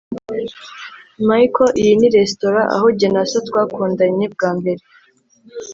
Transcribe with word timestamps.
michael, 1.27 1.71
iyi 1.81 1.93
ni 1.99 2.07
resitora 2.17 2.61
aho 2.75 2.87
jye 2.97 3.07
na 3.13 3.23
so 3.31 3.39
twakundanye 3.47 4.25
bwa 4.33 4.49
mbere 4.57 4.81